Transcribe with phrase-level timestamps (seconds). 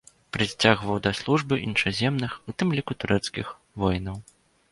[0.35, 3.53] Прыцягваў да службы іншаземных, у тым ліку турэцкіх,
[3.85, 4.17] воінаў.